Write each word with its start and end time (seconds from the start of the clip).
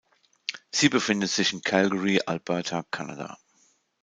Sie 0.71 0.89
befindet 0.89 1.29
sich 1.29 1.53
in 1.53 1.61
Calgary, 1.61 2.21
Alberta, 2.25 2.83
Kanada. 2.89 3.37